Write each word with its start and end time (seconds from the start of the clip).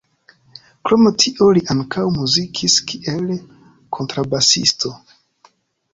Krom 0.87 1.09
tio 1.23 1.49
li 1.57 1.61
ankaŭ 1.75 2.05
muzikis 2.17 2.79
kiel 2.93 3.31
kontrabasisto. 3.99 4.97